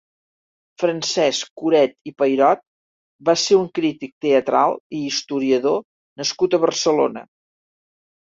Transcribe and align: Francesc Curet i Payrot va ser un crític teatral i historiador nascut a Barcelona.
Francesc 0.83 1.49
Curet 1.61 1.91
i 2.11 2.13
Payrot 2.21 2.63
va 3.29 3.35
ser 3.41 3.57
un 3.57 3.67
crític 3.79 4.13
teatral 4.27 4.73
i 5.01 5.03
historiador 5.11 5.77
nascut 6.23 6.57
a 6.59 6.63
Barcelona. 6.65 7.25